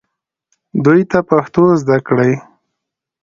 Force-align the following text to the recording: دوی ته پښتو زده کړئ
دوی 0.85 1.01
ته 1.11 1.19
پښتو 1.29 1.63
زده 1.81 1.97
کړئ 2.07 2.33